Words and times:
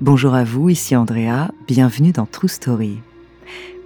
Bonjour 0.00 0.34
à 0.34 0.44
vous, 0.44 0.68
ici 0.68 0.94
Andrea, 0.94 1.50
bienvenue 1.66 2.12
dans 2.12 2.24
True 2.24 2.46
Story. 2.48 3.00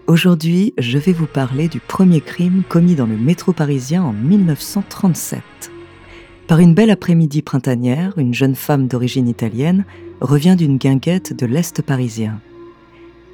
Aujourd'hui, 0.07 0.75
je 0.77 0.99
vais 0.99 1.15
vous 1.15 1.27
parler 1.27 1.69
du 1.69 1.81
premier 1.81 2.21
crime 2.21 2.65
commis 2.69 2.95
dans 2.95 3.07
le 3.07 3.17
métro 3.17 3.55
parisien 3.55 4.03
en 4.03 4.13
1937. 4.13 5.41
Par 6.49 6.59
une 6.59 6.75
belle 6.75 6.91
après-midi 6.91 7.41
printanière, 7.41 8.13
une 8.19 8.35
jeune 8.35 8.57
femme 8.57 8.89
d'origine 8.89 9.27
italienne 9.27 9.87
revient 10.21 10.55
d'une 10.55 10.77
guinguette 10.77 11.35
de 11.35 11.47
l'Est 11.47 11.81
parisien. 11.81 12.43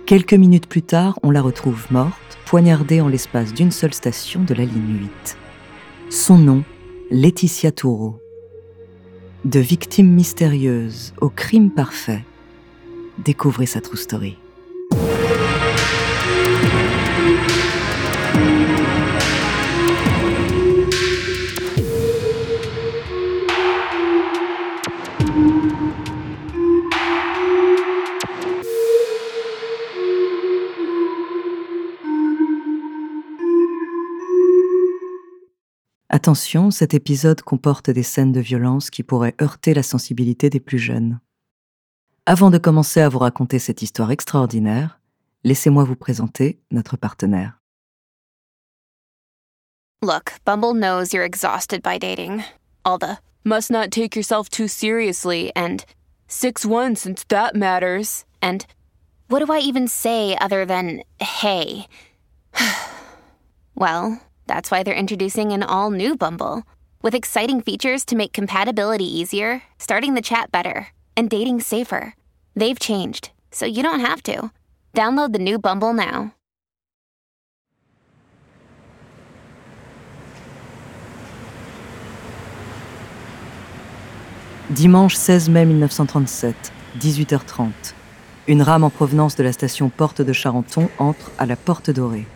Quelques 0.06 0.34
minutes 0.34 0.68
plus 0.68 0.82
tard, 0.82 1.18
on 1.24 1.32
la 1.32 1.42
retrouve 1.42 1.84
morte, 1.90 2.38
poignardée 2.46 3.00
en 3.00 3.08
l'espace 3.08 3.52
d'une 3.52 3.72
seule 3.72 3.92
station 3.92 4.44
de 4.44 4.54
la 4.54 4.64
ligne 4.64 5.00
8. 5.00 5.36
Son 6.10 6.38
nom, 6.38 6.62
Laetitia 7.10 7.72
Toureau. 7.72 8.20
De 9.44 9.58
victime 9.58 10.12
mystérieuse 10.12 11.12
au 11.20 11.28
crime 11.28 11.72
parfait, 11.72 12.22
découvrez 13.18 13.66
sa 13.66 13.80
true 13.80 13.96
story. 13.96 14.36
Attention, 36.10 36.70
cet 36.70 36.94
épisode 36.94 37.42
comporte 37.42 37.90
des 37.90 38.02
scènes 38.02 38.32
de 38.32 38.40
violence 38.40 38.90
qui 38.90 39.02
pourraient 39.02 39.36
heurter 39.40 39.72
la 39.72 39.82
sensibilité 39.82 40.50
des 40.50 40.58
plus 40.58 40.78
jeunes. 40.78 41.20
Avant 42.30 42.50
de 42.50 42.58
commencer 42.58 43.00
à 43.00 43.08
vous 43.08 43.20
raconter 43.20 43.58
cette 43.58 43.80
histoire 43.80 44.10
extraordinaire, 44.10 45.00
laissez-moi 45.44 45.82
vous 45.84 45.96
présenter 45.96 46.60
notre 46.70 46.98
partenaire. 46.98 47.58
Look, 50.02 50.34
Bumble 50.44 50.74
knows 50.74 51.14
you're 51.14 51.24
exhausted 51.24 51.82
by 51.82 51.96
dating. 51.96 52.44
All 52.84 52.98
the 52.98 53.16
must 53.44 53.70
not 53.70 53.90
take 53.90 54.14
yourself 54.14 54.50
too 54.50 54.68
seriously 54.68 55.52
and 55.56 55.86
6 56.28 56.66
1 56.66 56.96
since 56.96 57.24
that 57.28 57.54
matters. 57.54 58.26
And 58.42 58.66
what 59.28 59.42
do 59.42 59.50
I 59.50 59.60
even 59.60 59.88
say 59.88 60.36
other 60.38 60.66
than 60.66 61.04
hey? 61.22 61.86
well, 63.74 64.20
that's 64.46 64.70
why 64.70 64.82
they're 64.82 64.92
introducing 64.94 65.52
an 65.52 65.62
all 65.62 65.90
new 65.90 66.14
Bumble 66.14 66.64
with 67.00 67.14
exciting 67.14 67.62
features 67.62 68.04
to 68.04 68.16
make 68.16 68.34
compatibility 68.34 69.06
easier, 69.06 69.62
starting 69.78 70.12
the 70.12 70.20
chat 70.20 70.52
better, 70.52 70.88
and 71.16 71.30
dating 71.30 71.60
safer. 71.60 72.14
They've 72.58 72.76
changed, 72.76 73.30
so 73.52 73.66
you 73.66 73.84
don't 73.84 74.04
have 74.04 74.20
to. 74.24 74.50
Download 74.92 75.32
the 75.32 75.38
new 75.38 75.60
Bumble 75.60 75.94
now. 75.94 76.32
Dimanche 84.70 85.14
16 85.14 85.50
mai 85.50 85.64
1937, 85.66 86.72
18h30. 87.00 87.70
Une 88.48 88.62
rame 88.62 88.82
en 88.82 88.90
provenance 88.90 89.36
de 89.36 89.44
la 89.44 89.52
station 89.52 89.88
Porte 89.88 90.20
de 90.20 90.32
Charenton 90.32 90.88
entre 90.98 91.30
à 91.38 91.46
la 91.46 91.54
Porte 91.54 91.90
Dorée. 91.90 92.26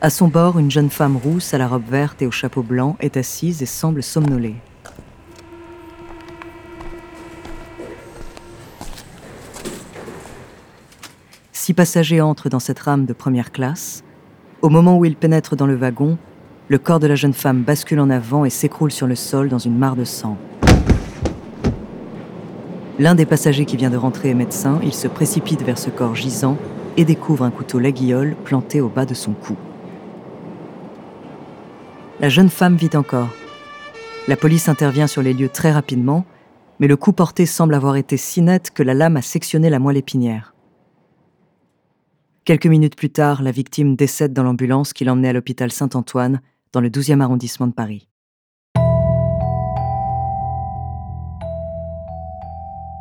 À 0.00 0.10
son 0.10 0.26
bord, 0.26 0.58
une 0.58 0.72
jeune 0.72 0.90
femme 0.90 1.16
rousse 1.16 1.54
à 1.54 1.58
la 1.58 1.68
robe 1.68 1.88
verte 1.88 2.20
et 2.20 2.26
au 2.26 2.32
chapeau 2.32 2.62
blanc 2.62 2.96
est 2.98 3.16
assise 3.16 3.62
et 3.62 3.66
semble 3.66 4.02
somnoler. 4.02 4.56
Six 11.66 11.74
passagers 11.74 12.20
entrent 12.20 12.48
dans 12.48 12.60
cette 12.60 12.78
rame 12.78 13.06
de 13.06 13.12
première 13.12 13.50
classe. 13.50 14.04
Au 14.62 14.68
moment 14.68 14.96
où 14.98 15.04
ils 15.04 15.16
pénètrent 15.16 15.56
dans 15.56 15.66
le 15.66 15.74
wagon, 15.74 16.16
le 16.68 16.78
corps 16.78 17.00
de 17.00 17.08
la 17.08 17.16
jeune 17.16 17.32
femme 17.32 17.62
bascule 17.64 17.98
en 17.98 18.08
avant 18.08 18.44
et 18.44 18.50
s'écroule 18.50 18.92
sur 18.92 19.08
le 19.08 19.16
sol 19.16 19.48
dans 19.48 19.58
une 19.58 19.76
mare 19.76 19.96
de 19.96 20.04
sang. 20.04 20.36
L'un 23.00 23.16
des 23.16 23.26
passagers 23.26 23.64
qui 23.64 23.76
vient 23.76 23.90
de 23.90 23.96
rentrer 23.96 24.30
est 24.30 24.34
médecin, 24.34 24.78
il 24.84 24.94
se 24.94 25.08
précipite 25.08 25.62
vers 25.62 25.76
ce 25.76 25.90
corps 25.90 26.14
gisant 26.14 26.56
et 26.96 27.04
découvre 27.04 27.42
un 27.42 27.50
couteau 27.50 27.80
laguiole 27.80 28.36
planté 28.44 28.80
au 28.80 28.88
bas 28.88 29.04
de 29.04 29.14
son 29.14 29.32
cou. 29.32 29.56
La 32.20 32.28
jeune 32.28 32.48
femme 32.48 32.76
vit 32.76 32.94
encore. 32.94 33.30
La 34.28 34.36
police 34.36 34.68
intervient 34.68 35.08
sur 35.08 35.20
les 35.20 35.34
lieux 35.34 35.48
très 35.48 35.72
rapidement, 35.72 36.26
mais 36.78 36.86
le 36.86 36.96
coup 36.96 37.10
porté 37.10 37.44
semble 37.44 37.74
avoir 37.74 37.96
été 37.96 38.16
si 38.16 38.40
net 38.40 38.70
que 38.70 38.84
la 38.84 38.94
lame 38.94 39.16
a 39.16 39.22
sectionné 39.22 39.68
la 39.68 39.80
moelle 39.80 39.96
épinière. 39.96 40.52
Quelques 42.46 42.66
minutes 42.66 42.94
plus 42.94 43.10
tard, 43.10 43.42
la 43.42 43.50
victime 43.50 43.96
décède 43.96 44.32
dans 44.32 44.44
l'ambulance 44.44 44.92
qui 44.92 45.04
l'emmenait 45.04 45.30
à 45.30 45.32
l'hôpital 45.32 45.72
Saint-Antoine, 45.72 46.40
dans 46.72 46.80
le 46.80 46.88
12e 46.88 47.20
arrondissement 47.20 47.66
de 47.66 47.72
Paris. 47.72 48.08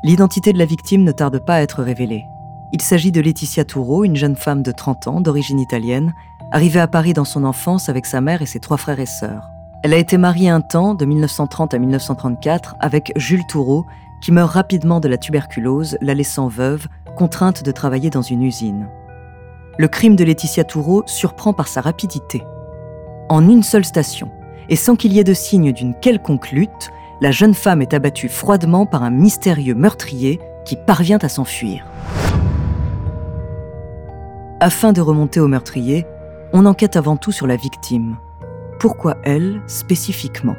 L'identité 0.03 0.51
de 0.51 0.57
la 0.57 0.66
victime 0.66 1.03
ne 1.03 1.11
tarde 1.11 1.45
pas 1.45 1.57
à 1.57 1.61
être 1.61 1.84
révélée. 1.84 2.23
Il 2.73 2.81
s'agit 2.81 3.11
de 3.11 3.22
Laetitia 3.22 3.66
Toureau, 3.66 4.03
une 4.03 4.16
jeune 4.16 4.35
femme 4.35 4.63
de 4.63 4.72
30 4.72 5.07
ans, 5.07 5.22
d'origine 5.22 5.59
italienne, 5.59 6.16
arrivée 6.51 6.79
à 6.79 6.88
Paris 6.88 7.13
dans 7.13 7.23
son 7.23 7.44
enfance 7.44 7.88
avec 7.88 8.07
sa 8.07 8.22
mère 8.22 8.41
et 8.41 8.47
ses 8.47 8.59
trois 8.59 8.78
frères 8.78 9.00
et 9.00 9.05
sœurs. 9.05 9.47
Elle 9.84 9.94
a 9.94 9.97
été 9.97 10.17
mariée 10.17 10.50
un 10.50 10.61
temps, 10.61 10.95
de 10.95 11.05
1930 11.05 11.75
à 11.75 11.78
1934, 11.78 12.78
avec 12.79 13.13
Jules 13.16 13.45
Toureau, 13.47 13.85
qui 14.23 14.31
meurt 14.31 14.51
rapidement 14.51 15.00
de 15.00 15.07
la 15.07 15.19
tuberculose, 15.19 16.00
la 16.01 16.16
laissant 16.16 16.47
veuve, 16.47 16.88
contrainte 17.16 17.61
de 17.61 17.72
travailler 17.72 18.09
dans 18.09 18.23
une 18.23 18.41
usine 18.41 18.88
le 19.78 19.88
crime 19.88 20.16
de 20.16 20.24
Laetitia 20.24 20.63
Toureau 20.63 21.03
surprend 21.06 21.53
par 21.53 21.68
sa 21.68 21.81
rapidité. 21.81 22.44
En 23.30 23.47
une 23.47 23.63
seule 23.63 23.86
station, 23.86 24.31
et 24.69 24.75
sans 24.75 24.96
qu'il 24.96 25.13
y 25.13 25.19
ait 25.19 25.24
de 25.24 25.34
signe 25.34 25.72
d'une 25.72 25.96
quelconque 25.96 26.52
lutte, 26.52 26.91
la 27.22 27.31
jeune 27.31 27.53
femme 27.53 27.81
est 27.81 27.94
abattue 27.94 28.30
froidement 28.30 28.85
par 28.85 29.03
un 29.03 29.09
mystérieux 29.09 29.75
meurtrier 29.75 30.40
qui 30.66 30.75
parvient 30.75 31.19
à 31.22 31.30
s'enfuir. 31.30 31.85
Afin 34.59 34.94
de 34.94 35.02
remonter 35.02 35.40
au 35.40 35.47
meurtrier, 35.47 36.06
on 36.53 36.66
enquête 36.66 36.96
avant 36.96 37.18
tout 37.18 37.31
sur 37.31 37.47
la 37.47 37.56
victime. 37.56 38.18
Pourquoi 38.80 39.18
elle, 39.24 39.62
spécifiquement? 39.68 40.56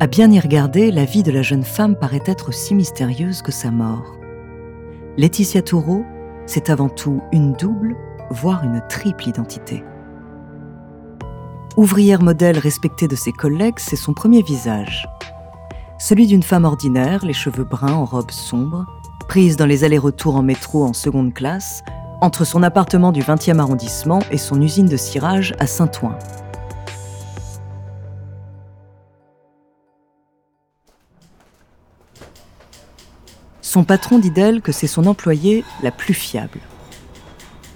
À 0.00 0.06
bien 0.06 0.30
y 0.30 0.40
regarder, 0.40 0.90
la 0.90 1.04
vie 1.04 1.22
de 1.22 1.30
la 1.30 1.42
jeune 1.42 1.64
femme 1.64 1.96
paraît 1.96 2.22
être 2.26 2.48
aussi 2.48 2.74
mystérieuse 2.74 3.42
que 3.42 3.52
sa 3.52 3.70
mort. 3.70 4.16
Laetitia 5.16 5.62
Toureau, 5.62 6.04
c'est 6.46 6.70
avant 6.70 6.88
tout 6.88 7.22
une 7.32 7.52
double 7.52 7.96
voire 8.32 8.64
une 8.64 8.82
triple 8.88 9.28
identité. 9.28 9.84
Ouvrière 11.76 12.22
modèle 12.22 12.58
respectée 12.58 13.08
de 13.08 13.16
ses 13.16 13.32
collègues, 13.32 13.78
c'est 13.78 13.96
son 13.96 14.12
premier 14.12 14.42
visage. 14.42 15.06
Celui 15.98 16.26
d'une 16.26 16.42
femme 16.42 16.64
ordinaire, 16.64 17.24
les 17.24 17.32
cheveux 17.32 17.64
bruns 17.64 17.92
en 17.92 18.04
robe 18.04 18.30
sombre, 18.30 18.86
prise 19.28 19.56
dans 19.56 19.66
les 19.66 19.84
allers-retours 19.84 20.36
en 20.36 20.42
métro 20.42 20.84
en 20.84 20.92
seconde 20.92 21.32
classe, 21.32 21.82
entre 22.20 22.44
son 22.44 22.62
appartement 22.62 23.12
du 23.12 23.22
20e 23.22 23.58
arrondissement 23.58 24.18
et 24.30 24.38
son 24.38 24.60
usine 24.60 24.88
de 24.88 24.96
cirage 24.96 25.54
à 25.58 25.66
Saint-Ouen. 25.66 26.18
Son 33.60 33.84
patron 33.84 34.18
dit 34.18 34.30
d'elle 34.30 34.60
que 34.60 34.72
c'est 34.72 34.86
son 34.86 35.06
employée 35.06 35.64
la 35.82 35.90
plus 35.90 36.12
fiable. 36.12 36.60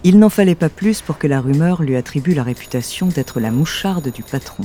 Il 0.08 0.20
n'en 0.20 0.28
fallait 0.28 0.54
pas 0.54 0.68
plus 0.68 1.02
pour 1.02 1.18
que 1.18 1.26
la 1.26 1.40
rumeur 1.40 1.82
lui 1.82 1.96
attribue 1.96 2.32
la 2.32 2.44
réputation 2.44 3.08
d'être 3.08 3.40
la 3.40 3.50
moucharde 3.50 4.12
du 4.12 4.22
patron. 4.22 4.62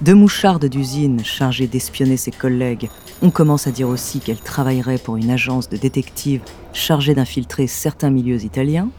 Deux 0.00 0.14
mouchardes 0.14 0.66
d'usine 0.66 1.24
chargées 1.24 1.66
d'espionner 1.66 2.16
ses 2.16 2.30
collègues, 2.30 2.88
on 3.20 3.30
commence 3.30 3.66
à 3.66 3.72
dire 3.72 3.88
aussi 3.88 4.20
qu'elle 4.20 4.38
travaillerait 4.38 4.98
pour 4.98 5.16
une 5.16 5.30
agence 5.30 5.68
de 5.68 5.76
détectives 5.76 6.42
chargée 6.72 7.16
d'infiltrer 7.16 7.66
certains 7.66 8.10
milieux 8.10 8.44
italiens. 8.44 8.90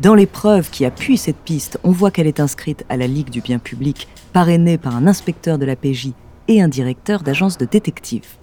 Dans 0.00 0.14
les 0.14 0.24
preuves 0.24 0.70
qui 0.70 0.86
appuient 0.86 1.18
cette 1.18 1.36
piste, 1.36 1.78
on 1.84 1.90
voit 1.90 2.10
qu'elle 2.10 2.26
est 2.26 2.40
inscrite 2.40 2.86
à 2.88 2.96
la 2.96 3.06
Ligue 3.06 3.28
du 3.28 3.42
bien 3.42 3.58
public, 3.58 4.08
parrainée 4.32 4.78
par 4.78 4.96
un 4.96 5.06
inspecteur 5.06 5.58
de 5.58 5.66
la 5.66 5.76
PJ 5.76 6.12
et 6.48 6.62
un 6.62 6.68
directeur 6.68 7.22
d'agence 7.22 7.58
de 7.58 7.66
détectives. 7.66 8.38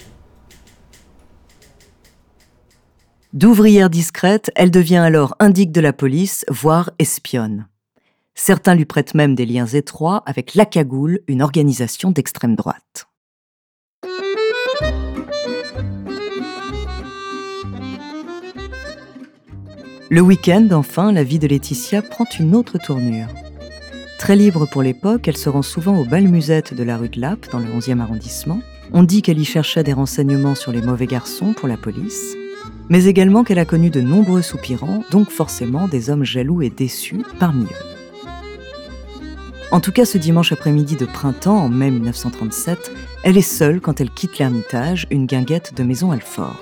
D'ouvrière 3.38 3.92
discrète, 3.92 4.50
elle 4.56 4.72
devient 4.72 4.96
alors 4.96 5.36
indique 5.38 5.72
de 5.72 5.80
la 5.80 5.94
police, 5.94 6.44
voire 6.50 6.90
espionne. 6.98 7.68
Certains 8.34 8.74
lui 8.74 8.86
prêtent 8.86 9.14
même 9.14 9.36
des 9.36 9.46
liens 9.46 9.68
étroits 9.68 10.24
avec 10.26 10.56
la 10.56 10.66
Cagoule, 10.66 11.20
une 11.28 11.44
organisation 11.44 12.10
d'extrême 12.10 12.56
droite. 12.56 13.06
Le 20.10 20.22
week-end, 20.22 20.70
enfin, 20.72 21.12
la 21.12 21.24
vie 21.24 21.38
de 21.38 21.46
Laetitia 21.46 22.02
prend 22.02 22.26
une 22.40 22.56
autre 22.56 22.80
tournure. 22.80 23.28
Très 24.18 24.36
libre 24.36 24.66
pour 24.66 24.82
l'époque, 24.82 25.28
elle 25.28 25.38
se 25.38 25.50
rend 25.50 25.62
souvent 25.62 26.00
au 26.00 26.06
bal 26.06 26.28
musette 26.28 26.74
de 26.74 26.82
la 26.82 26.98
rue 26.98 27.10
de 27.10 27.22
Lappe, 27.22 27.52
dans 27.52 27.60
le 27.60 27.68
11e 27.68 28.00
arrondissement. 28.00 28.62
On 28.94 29.04
dit 29.04 29.22
qu'elle 29.22 29.38
y 29.38 29.46
cherchait 29.46 29.84
des 29.84 29.94
renseignements 29.94 30.56
sur 30.56 30.72
les 30.72 30.82
mauvais 30.82 31.06
garçons 31.06 31.54
pour 31.54 31.68
la 31.68 31.78
police. 31.78 32.36
Mais 32.90 33.06
également 33.06 33.44
qu'elle 33.44 33.60
a 33.60 33.66
connu 33.66 33.90
de 33.90 34.02
nombreux 34.02 34.42
soupirants, 34.42 35.04
donc 35.12 35.30
forcément 35.30 35.88
des 35.88 36.10
hommes 36.10 36.24
jaloux 36.24 36.62
et 36.62 36.70
déçus 36.70 37.24
parmi 37.40 37.66
eux. 37.66 37.98
En 39.72 39.82
tout 39.82 39.92
cas, 39.92 40.06
ce 40.06 40.18
dimanche 40.18 40.54
après-midi 40.54 40.96
de 40.96 41.06
printemps, 41.06 41.58
en 41.58 41.70
mai 41.70 41.92
1937, 41.92 42.92
elle 43.24 43.38
est 43.38 43.42
seule 43.42 43.82
quand 43.82 44.00
elle 44.00 44.10
quitte 44.10 44.38
l'Ermitage, 44.40 45.08
une 45.12 45.26
guinguette 45.26 45.74
de 45.76 45.84
maison 45.84 46.12
Alfort. 46.12 46.62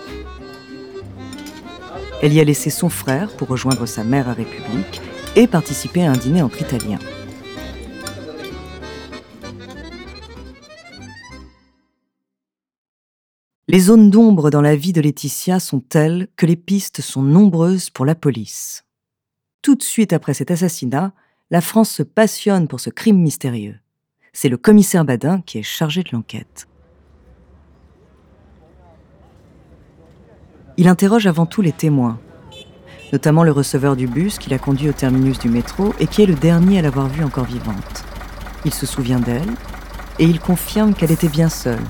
Elle 2.24 2.34
y 2.34 2.40
a 2.40 2.44
laissé 2.44 2.72
son 2.72 2.90
frère 2.90 3.30
pour 3.36 3.50
rejoindre 3.50 3.86
sa 3.86 4.04
mère 4.04 4.28
à 4.28 4.34
République 4.34 5.02
et 5.36 5.46
participer 5.46 6.04
à 6.04 6.12
un 6.12 6.18
dîner 6.18 6.42
entre 6.42 6.62
Italiens. 6.62 7.00
Les 13.76 13.82
zones 13.82 14.10
d'ombre 14.10 14.52
dans 14.52 14.62
la 14.62 14.78
vie 14.78 14.94
de 14.94 15.02
Laetitia 15.02 15.60
sont 15.60 15.82
telles 15.82 16.30
que 16.38 16.46
les 16.46 16.56
pistes 16.56 17.02
sont 17.02 17.22
nombreuses 17.22 17.90
pour 17.90 18.06
la 18.06 18.16
police. 18.16 18.86
Tout 19.62 19.76
de 19.76 19.84
suite 19.84 20.14
après 20.14 20.34
cet 20.34 20.50
assassinat, 20.50 21.12
la 21.52 21.60
France 21.60 21.90
se 21.90 22.02
passionne 22.02 22.70
pour 22.70 22.80
ce 22.80 22.90
crime 22.90 23.20
mystérieux. 23.20 23.78
C'est 24.32 24.48
le 24.48 24.56
commissaire 24.56 25.04
Badin 25.04 25.42
qui 25.42 25.58
est 25.58 25.62
chargé 25.62 26.04
de 26.04 26.10
l'enquête. 26.14 26.70
Il 30.78 30.88
interroge 30.88 31.28
avant 31.28 31.46
tout 31.46 31.62
les 31.62 31.74
témoins, 31.74 32.18
notamment 33.12 33.44
le 33.44 33.52
receveur 33.52 33.98
du 33.98 34.08
bus 34.08 34.40
qui 34.40 34.50
l'a 34.50 34.58
conduit 34.58 34.88
au 34.88 34.94
terminus 34.94 35.38
du 35.38 35.50
métro 35.50 35.94
et 36.00 36.08
qui 36.08 36.22
est 36.22 36.28
le 36.28 36.36
dernier 36.36 36.80
à 36.80 36.82
l'avoir 36.82 37.10
vue 37.10 37.26
encore 37.26 37.44
vivante. 37.44 38.06
Il 38.64 38.74
se 38.74 38.86
souvient 38.86 39.20
d'elle 39.20 39.52
et 40.18 40.24
il 40.24 40.40
confirme 40.40 40.94
qu'elle 40.94 41.12
était 41.12 41.28
bien 41.28 41.50
seule, 41.50 41.84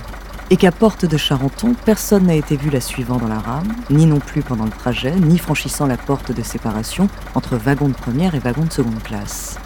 et 0.52 0.58
qu'à 0.58 0.72
Porte 0.72 1.06
de 1.06 1.18
Charenton, 1.18 1.74
personne 1.86 2.28
n'a 2.28 2.36
été 2.36 2.56
vu 2.56 2.70
la 2.70 2.82
suivant 2.82 3.18
dans 3.18 3.28
la 3.28 3.40
rame, 3.40 3.74
ni 3.90 4.06
non 4.06 4.20
plus 4.20 4.42
pendant 4.42 4.66
le 4.66 4.70
trajet, 4.70 5.16
ni 5.16 5.38
franchissant 5.38 5.88
la 5.88 5.98
porte 5.98 6.32
de 6.32 6.44
séparation 6.44 7.10
entre 7.34 7.58
wagon 7.58 7.88
de 7.88 7.94
première 7.94 8.36
et 8.36 8.40
wagon 8.40 8.66
de 8.66 8.72
seconde 8.72 9.02
classe. 9.02 9.58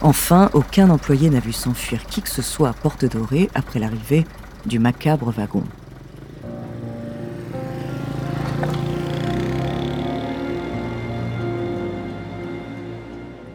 Enfin, 0.00 0.50
aucun 0.52 0.90
employé 0.90 1.30
n'a 1.30 1.40
vu 1.40 1.52
s'enfuir 1.52 2.04
qui 2.06 2.22
que 2.22 2.30
ce 2.30 2.42
soit 2.42 2.68
à 2.68 2.72
Porte 2.72 3.04
Dorée 3.04 3.50
après 3.54 3.78
l'arrivée 3.78 4.24
du 4.66 4.78
macabre 4.78 5.32
wagon. 5.32 5.64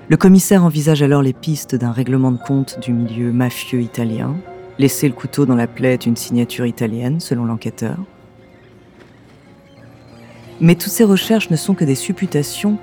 Le 0.10 0.16
commissaire 0.16 0.64
envisage 0.64 1.02
alors 1.02 1.22
les 1.22 1.34
pistes 1.34 1.75
d'un 1.75 1.92
règlement 1.92 2.31
de 2.31 2.38
compte 2.38 2.80
du 2.80 2.94
milieu 2.94 3.34
mafieux 3.34 3.81
italien, 3.81 4.38
Laisser 4.80 5.08
le 5.08 5.16
couteau 5.16 5.46
dans 5.48 5.56
la 5.56 5.68
plaie 5.68 5.94
est 5.94 6.06
une 6.06 6.16
signature 6.16 6.66
italienne, 6.66 7.20
selon 7.20 7.46
l'enquêteur. 7.46 7.98
Mais 10.62 10.76
toutes 10.76 10.92
ces 10.92 11.04
recherches 11.04 11.50
ne 11.50 11.56
sont 11.56 11.74
que 11.74 11.86
des 11.86 11.96
supputations, 11.96 12.78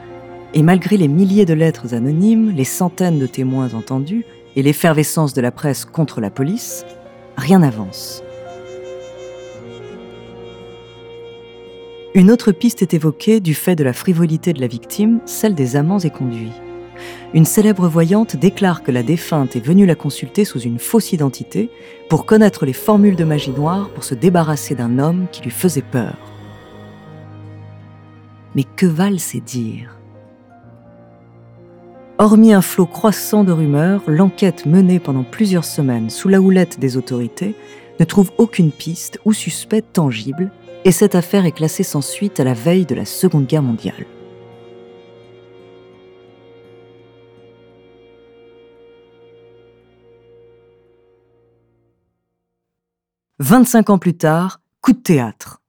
et 0.55 0.63
malgré 0.63 0.97
les 0.97 1.09
milliers 1.09 1.45
de 1.45 1.55
lettres 1.55 1.95
anonymes, 1.95 2.51
les 2.51 2.65
centaines 2.65 3.19
de 3.19 3.27
témoins 3.27 3.75
entendus 3.75 4.25
et 4.57 4.63
l'effervescence 4.63 5.35
de 5.35 5.41
la 5.41 5.53
presse 5.53 5.85
contre 5.85 6.21
la 6.21 6.31
police, 6.31 6.85
rien 7.37 7.61
n'avance. 7.61 8.23
Une 12.15 12.31
autre 12.31 12.53
piste 12.53 12.83
est 12.83 12.95
évoquée 12.95 13.41
du 13.41 13.55
fait 13.55 13.75
de 13.75 13.83
la 13.83 13.93
frivolité 13.93 14.53
de 14.53 14.61
la 14.61 14.69
victime, 14.69 15.21
celle 15.27 15.57
des 15.57 15.75
amants 15.75 15.99
et 15.99 16.11
conduits 16.11 16.53
une 17.35 17.45
célèbre 17.45 17.89
voyante 17.89 18.37
déclare 18.37 18.83
que 18.83 18.93
la 18.93 19.03
défunte 19.03 19.57
est 19.57 19.65
venue 19.65 19.87
la 19.87 19.95
consulter 19.95 20.45
sous 20.45 20.61
une 20.61 20.79
fausse 20.79 21.13
identité 21.13 21.71
pour 22.09 22.27
connaître 22.27 22.65
les 22.65 22.73
formules 22.73 23.17
de 23.17 23.25
magie 23.25 23.51
noire 23.51 23.91
pour 23.91 24.05
se 24.05 24.15
débarrasser 24.15 24.75
d'un 24.75 24.99
homme 24.99 25.27
qui 25.33 25.43
lui 25.43 25.51
faisait 25.51 25.83
peur. 25.83 26.17
Mais 28.55 28.65
que 28.65 28.87
valent 28.87 29.19
ces 29.19 29.41
dires? 29.41 29.99
Hormis 32.19 32.53
un 32.53 32.63
flot 32.63 32.87
croissant 32.87 33.43
de 33.43 33.51
rumeurs, 33.51 34.03
l'enquête 34.07 34.67
menée 34.67 35.01
pendant 35.01 35.25
plusieurs 35.25 35.65
semaines 35.65 36.11
sous 36.11 36.29
la 36.29 36.41
houlette 36.41 36.79
des 36.79 36.97
autorités 36.97 37.57
ne 37.99 38.05
trouve 38.05 38.31
aucune 38.39 38.71
piste 38.71 39.19
ou 39.25 39.33
suspect 39.33 39.83
tangible, 39.83 40.53
et 40.85 40.93
cette 40.93 41.17
affaire 41.17 41.47
est 41.47 41.53
classée 41.53 41.83
sans 41.83 42.03
suite 42.03 42.39
à 42.39 42.45
la 42.45 42.55
veille 42.55 42.87
de 42.87 42.95
la 42.95 43.05
Seconde 43.05 43.47
Guerre 43.47 43.63
mondiale. 43.63 44.07
25 53.47 53.91
ans 53.91 53.99
plus 53.99 54.15
tard, 54.15 54.63
coup 54.81 54.95
de 54.95 54.99
théâtre. 54.99 55.61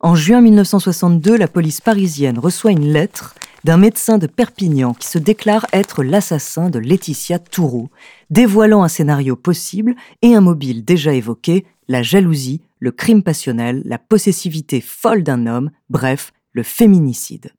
En 0.00 0.14
juin 0.14 0.42
1962, 0.42 1.34
la 1.34 1.48
police 1.48 1.80
parisienne 1.80 2.38
reçoit 2.38 2.72
une 2.72 2.92
lettre 2.92 3.34
d'un 3.64 3.78
médecin 3.78 4.18
de 4.18 4.26
Perpignan 4.26 4.92
qui 4.92 5.08
se 5.08 5.16
déclare 5.16 5.64
être 5.72 6.04
l'assassin 6.04 6.68
de 6.68 6.78
Laetitia 6.78 7.38
Toureau, 7.38 7.88
dévoilant 8.28 8.82
un 8.82 8.88
scénario 8.88 9.34
possible 9.34 9.96
et 10.20 10.34
un 10.34 10.42
mobile 10.42 10.84
déjà 10.84 11.14
évoqué, 11.14 11.64
la 11.88 12.02
jalousie, 12.02 12.60
le 12.80 12.90
crime 12.90 13.22
passionnel, 13.22 13.80
la 13.86 13.96
possessivité 13.96 14.82
folle 14.82 15.22
d'un 15.22 15.46
homme, 15.46 15.70
bref, 15.88 16.34
le 16.52 16.62
féminicide. 16.62 17.54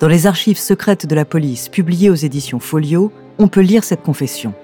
Dans 0.00 0.08
les 0.08 0.26
archives 0.26 0.58
secrètes 0.58 1.06
de 1.06 1.14
la 1.14 1.24
police 1.24 1.68
publiées 1.68 2.10
aux 2.10 2.16
éditions 2.16 2.58
Folio, 2.58 3.12
on 3.38 3.46
peut 3.46 3.60
lire 3.60 3.84
cette 3.84 4.02
confession. 4.02 4.54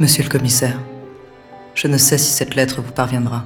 Monsieur 0.00 0.22
le 0.22 0.28
commissaire, 0.28 0.78
je 1.74 1.88
ne 1.88 1.96
sais 1.96 2.18
si 2.18 2.30
cette 2.30 2.54
lettre 2.54 2.80
vous 2.80 2.92
parviendra. 2.92 3.44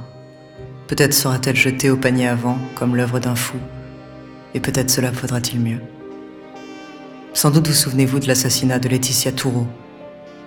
Peut-être 0.86 1.14
sera-t-elle 1.14 1.56
jetée 1.56 1.88
au 1.88 1.96
panier 1.96 2.28
avant, 2.28 2.58
comme 2.74 2.94
l'œuvre 2.94 3.20
d'un 3.20 3.34
fou, 3.34 3.56
et 4.52 4.60
peut-être 4.60 4.90
cela 4.90 5.12
faudra-t-il 5.12 5.60
mieux. 5.60 5.80
Sans 7.32 7.50
doute 7.50 7.68
vous 7.68 7.72
souvenez-vous 7.72 8.18
de 8.18 8.28
l'assassinat 8.28 8.78
de 8.78 8.90
Laetitia 8.90 9.32
Toureau, 9.32 9.66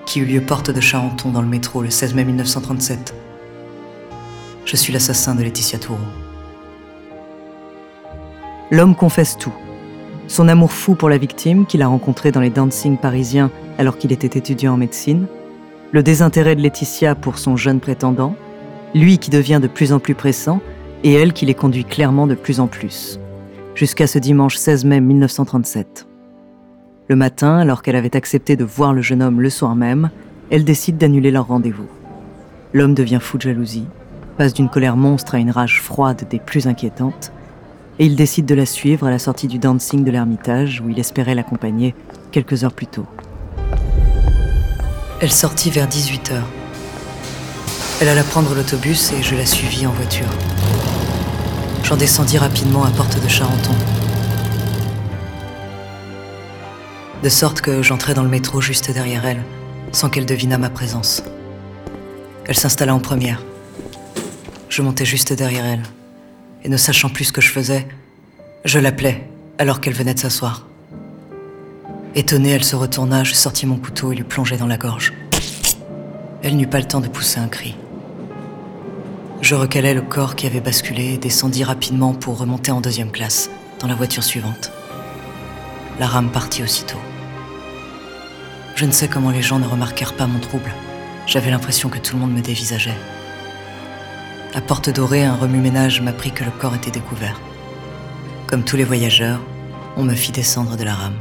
qui 0.05 0.19
eut 0.19 0.25
lieu 0.25 0.41
porte 0.41 0.69
de 0.69 0.79
Charenton 0.79 1.31
dans 1.31 1.41
le 1.41 1.47
métro 1.47 1.81
le 1.81 1.89
16 1.89 2.13
mai 2.13 2.23
1937. 2.23 3.15
Je 4.63 4.75
suis 4.75 4.93
l'assassin 4.93 5.33
de 5.33 5.41
Laetitia 5.41 5.79
Toureau. 5.79 5.97
L'homme 8.69 8.95
confesse 8.95 9.39
tout. 9.39 9.53
Son 10.27 10.49
amour 10.49 10.71
fou 10.71 10.93
pour 10.93 11.09
la 11.09 11.17
victime, 11.17 11.65
qu'il 11.65 11.81
a 11.81 11.87
rencontrée 11.87 12.31
dans 12.31 12.41
les 12.41 12.51
dancing 12.51 12.95
parisiens 12.95 13.49
alors 13.79 13.97
qu'il 13.97 14.11
était 14.11 14.37
étudiant 14.37 14.75
en 14.75 14.77
médecine, 14.77 15.25
le 15.95 16.03
désintérêt 16.03 16.57
de 16.57 16.61
Laetitia 16.61 17.15
pour 17.15 17.37
son 17.37 17.55
jeune 17.55 17.79
prétendant, 17.79 18.35
lui 18.93 19.17
qui 19.17 19.29
devient 19.29 19.61
de 19.61 19.69
plus 19.69 19.93
en 19.93 19.99
plus 19.99 20.13
pressant, 20.13 20.59
et 21.05 21.13
elle 21.13 21.31
qui 21.31 21.45
les 21.45 21.53
conduit 21.53 21.85
clairement 21.85 22.27
de 22.27 22.35
plus 22.35 22.59
en 22.59 22.67
plus, 22.67 23.17
jusqu'à 23.75 24.05
ce 24.05 24.19
dimanche 24.19 24.57
16 24.57 24.83
mai 24.83 24.99
1937. 24.99 26.05
Le 27.07 27.15
matin, 27.15 27.57
alors 27.57 27.81
qu'elle 27.81 27.95
avait 27.95 28.17
accepté 28.17 28.57
de 28.57 28.65
voir 28.65 28.91
le 28.91 29.01
jeune 29.01 29.23
homme 29.23 29.39
le 29.39 29.49
soir 29.49 29.73
même, 29.73 30.09
elle 30.49 30.65
décide 30.65 30.97
d'annuler 30.97 31.31
leur 31.31 31.47
rendez-vous. 31.47 31.87
L'homme 32.73 32.93
devient 32.93 33.19
fou 33.21 33.37
de 33.37 33.43
jalousie, 33.43 33.87
passe 34.37 34.53
d'une 34.53 34.67
colère 34.67 34.97
monstre 34.97 35.35
à 35.35 35.39
une 35.39 35.51
rage 35.51 35.81
froide 35.81 36.27
des 36.29 36.39
plus 36.39 36.67
inquiétantes, 36.67 37.31
et 37.99 38.05
il 38.05 38.17
décide 38.17 38.45
de 38.45 38.55
la 38.55 38.65
suivre 38.65 39.07
à 39.07 39.11
la 39.11 39.19
sortie 39.19 39.47
du 39.47 39.59
dancing 39.59 40.03
de 40.03 40.11
l'Ermitage 40.11 40.81
où 40.81 40.89
il 40.89 40.99
espérait 40.99 41.35
l'accompagner 41.35 41.95
quelques 42.33 42.65
heures 42.65 42.73
plus 42.73 42.87
tôt. 42.87 43.05
Elle 45.21 45.31
sortit 45.31 45.71
vers 45.71 45.87
18h. 45.87 46.41
Elle 48.01 48.09
alla 48.09 48.23
prendre 48.23 48.53
l'autobus 48.53 49.13
et 49.13 49.23
je 49.23 49.35
la 49.35 49.45
suivis 49.45 49.87
en 49.87 49.91
voiture. 49.91 50.27
J'en 51.83 51.95
descendis 51.95 52.37
rapidement 52.37 52.83
à 52.83 52.91
Porte 52.91 53.23
de 53.23 53.29
Charenton. 53.29 53.71
De 57.23 57.29
sorte 57.29 57.61
que 57.61 57.81
j'entrai 57.81 58.13
dans 58.13 58.23
le 58.23 58.29
métro 58.29 58.59
juste 58.59 58.91
derrière 58.91 59.25
elle, 59.25 59.41
sans 59.93 60.09
qu'elle 60.09 60.25
devinât 60.25 60.57
ma 60.57 60.69
présence. 60.69 61.23
Elle 62.45 62.57
s'installa 62.57 62.93
en 62.93 62.99
première. 62.99 63.41
Je 64.67 64.81
montais 64.81 65.05
juste 65.05 65.31
derrière 65.31 65.65
elle. 65.65 65.83
Et 66.65 66.69
ne 66.69 66.77
sachant 66.77 67.09
plus 67.09 67.25
ce 67.25 67.31
que 67.31 67.41
je 67.41 67.51
faisais, 67.51 67.87
je 68.65 68.79
l'appelais 68.79 69.29
alors 69.59 69.79
qu'elle 69.79 69.93
venait 69.93 70.13
de 70.13 70.19
s'asseoir. 70.19 70.67
Étonnée, 72.17 72.51
elle 72.51 72.63
se 72.63 72.77
retourna, 72.77 73.25
je 73.25 73.33
sortis 73.33 73.65
mon 73.65 73.75
couteau 73.75 74.13
et 74.13 74.15
lui 74.15 74.23
plongeai 74.23 74.55
dans 74.55 74.67
la 74.67 74.77
gorge. 74.77 75.11
Elle 76.43 76.55
n'eut 76.55 76.65
pas 76.65 76.79
le 76.79 76.85
temps 76.85 77.01
de 77.01 77.09
pousser 77.09 77.41
un 77.41 77.49
cri. 77.49 77.75
Je 79.41 79.53
recalai 79.53 79.93
le 79.93 80.01
corps 80.01 80.35
qui 80.35 80.47
avait 80.47 80.61
basculé 80.61 81.15
et 81.15 81.17
descendis 81.17 81.65
rapidement 81.65 82.13
pour 82.13 82.37
remonter 82.37 82.71
en 82.71 82.79
deuxième 82.79 83.11
classe, 83.11 83.49
dans 83.81 83.89
la 83.89 83.95
voiture 83.95 84.23
suivante. 84.23 84.71
La 85.99 86.07
rame 86.07 86.31
partit 86.31 86.63
aussitôt. 86.63 86.99
Je 88.75 88.85
ne 88.85 88.91
sais 88.91 89.09
comment 89.09 89.31
les 89.31 89.41
gens 89.41 89.59
ne 89.59 89.67
remarquèrent 89.67 90.15
pas 90.15 90.25
mon 90.25 90.39
trouble. 90.39 90.71
J'avais 91.27 91.51
l'impression 91.51 91.89
que 91.89 91.99
tout 91.99 92.15
le 92.15 92.21
monde 92.21 92.33
me 92.33 92.41
dévisageait. 92.41 92.97
À 94.53 94.61
Porte 94.61 94.89
Dorée, 94.89 95.25
un 95.25 95.35
remue-ménage 95.35 95.99
m'apprit 95.99 96.31
que 96.31 96.45
le 96.45 96.51
corps 96.51 96.75
était 96.75 96.91
découvert. 96.91 97.41
Comme 98.47 98.63
tous 98.63 98.77
les 98.77 98.85
voyageurs, 98.85 99.41
on 99.97 100.03
me 100.03 100.15
fit 100.15 100.31
descendre 100.31 100.77
de 100.77 100.83
la 100.85 100.93
rame. 100.93 101.19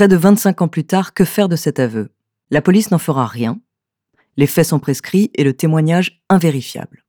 Près 0.00 0.08
de 0.08 0.16
25 0.16 0.62
ans 0.62 0.68
plus 0.68 0.86
tard, 0.86 1.12
que 1.12 1.26
faire 1.26 1.50
de 1.50 1.56
cet 1.56 1.78
aveu? 1.78 2.08
La 2.50 2.62
police 2.62 2.90
n'en 2.90 2.96
fera 2.96 3.26
rien. 3.26 3.60
Les 4.38 4.46
faits 4.46 4.68
sont 4.68 4.78
prescrits 4.78 5.30
et 5.34 5.44
le 5.44 5.52
témoignage 5.52 6.22
invérifiable. 6.30 7.04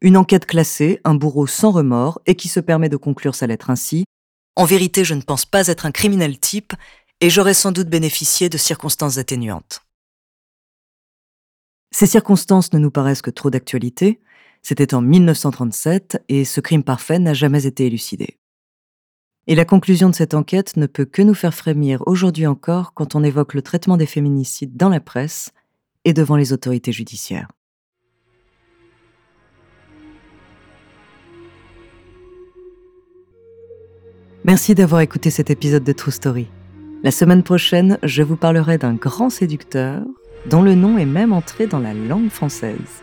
Une 0.00 0.16
enquête 0.16 0.46
classée, 0.46 1.02
un 1.04 1.16
bourreau 1.16 1.46
sans 1.46 1.70
remords 1.70 2.22
et 2.24 2.34
qui 2.34 2.48
se 2.48 2.60
permet 2.60 2.88
de 2.88 2.96
conclure 2.96 3.34
sa 3.34 3.46
lettre 3.46 3.68
ainsi. 3.68 4.06
En 4.56 4.64
vérité, 4.64 5.04
je 5.04 5.12
ne 5.12 5.20
pense 5.20 5.44
pas 5.44 5.66
être 5.66 5.84
un 5.84 5.90
criminel 5.90 6.40
type 6.40 6.72
et 7.20 7.28
j'aurais 7.28 7.52
sans 7.52 7.72
doute 7.72 7.90
bénéficié 7.90 8.48
de 8.48 8.56
circonstances 8.56 9.18
atténuantes. 9.18 9.82
Ces 11.94 12.06
circonstances 12.06 12.72
ne 12.72 12.78
nous 12.78 12.90
paraissent 12.90 13.20
que 13.20 13.28
trop 13.28 13.50
d'actualité. 13.50 14.22
C'était 14.62 14.94
en 14.94 15.02
1937 15.02 16.24
et 16.30 16.46
ce 16.46 16.62
crime 16.62 16.84
parfait 16.84 17.18
n'a 17.18 17.34
jamais 17.34 17.66
été 17.66 17.84
élucidé. 17.84 18.38
Et 19.46 19.54
la 19.54 19.66
conclusion 19.66 20.08
de 20.08 20.14
cette 20.14 20.32
enquête 20.32 20.76
ne 20.76 20.86
peut 20.86 21.04
que 21.04 21.20
nous 21.20 21.34
faire 21.34 21.52
frémir 21.52 22.02
aujourd'hui 22.06 22.46
encore 22.46 22.94
quand 22.94 23.14
on 23.14 23.22
évoque 23.22 23.52
le 23.52 23.60
traitement 23.60 23.98
des 23.98 24.06
féminicides 24.06 24.76
dans 24.76 24.88
la 24.88 25.00
presse 25.00 25.50
et 26.06 26.14
devant 26.14 26.36
les 26.36 26.52
autorités 26.54 26.92
judiciaires. 26.92 27.48
Merci 34.44 34.74
d'avoir 34.74 35.00
écouté 35.00 35.30
cet 35.30 35.50
épisode 35.50 35.84
de 35.84 35.92
True 35.92 36.12
Story. 36.12 36.48
La 37.02 37.10
semaine 37.10 37.42
prochaine, 37.42 37.98
je 38.02 38.22
vous 38.22 38.36
parlerai 38.36 38.78
d'un 38.78 38.94
grand 38.94 39.30
séducteur 39.30 40.02
dont 40.46 40.62
le 40.62 40.74
nom 40.74 40.98
est 40.98 41.06
même 41.06 41.32
entré 41.32 41.66
dans 41.66 41.78
la 41.78 41.94
langue 41.94 42.30
française. 42.30 43.02